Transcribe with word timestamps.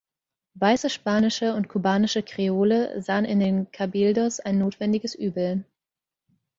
Weiße 0.55 0.89
spanische 0.89 1.53
und 1.53 1.69
kubanische 1.69 2.23
Kreole 2.23 2.99
sahen 3.03 3.23
in 3.23 3.39
den 3.39 3.71
Cabildos 3.71 4.39
ein 4.39 4.57
notwendiges 4.57 5.13
Übel. 5.13 5.63